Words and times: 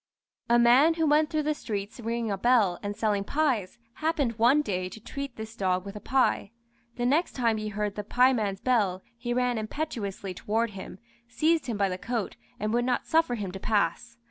A 0.49 0.57
man 0.57 0.95
who 0.95 1.05
went 1.05 1.29
through 1.29 1.43
the 1.43 1.53
streets 1.53 1.99
ringing 1.99 2.31
a 2.31 2.37
bell 2.39 2.79
and 2.81 2.97
selling 2.97 3.23
pies, 3.23 3.77
happened 3.97 4.39
one 4.39 4.63
day 4.63 4.89
to 4.89 4.99
treat 4.99 5.35
this 5.35 5.55
dog 5.55 5.85
with 5.85 5.95
a 5.95 5.99
pie. 5.99 6.49
The 6.95 7.05
next 7.05 7.33
time 7.33 7.57
he 7.57 7.67
heard 7.67 7.93
the 7.93 8.03
pieman's 8.03 8.61
bell 8.61 9.03
he 9.15 9.31
ran 9.31 9.59
impetuously 9.59 10.33
toward 10.33 10.71
him, 10.71 10.97
seized 11.27 11.67
him 11.67 11.77
by 11.77 11.87
the 11.87 11.99
coat, 11.99 12.35
and 12.59 12.73
would 12.73 12.83
not 12.85 13.05
suffer 13.05 13.35
him 13.35 13.51
to 13.51 13.59
pass. 13.59 14.17